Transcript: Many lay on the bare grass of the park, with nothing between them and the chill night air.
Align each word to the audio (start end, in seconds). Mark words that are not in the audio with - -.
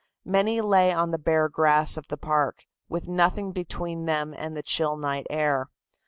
Many 0.25 0.61
lay 0.61 0.91
on 0.91 1.11
the 1.11 1.19
bare 1.19 1.47
grass 1.47 1.95
of 1.95 2.07
the 2.07 2.17
park, 2.17 2.63
with 2.89 3.07
nothing 3.07 3.51
between 3.51 4.05
them 4.05 4.33
and 4.35 4.57
the 4.57 4.63
chill 4.63 4.97
night 4.97 5.27
air. 5.29 5.67